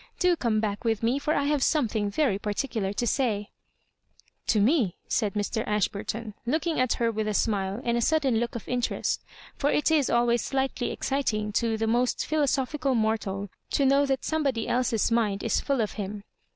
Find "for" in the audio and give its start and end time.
1.19-1.35, 9.55-9.69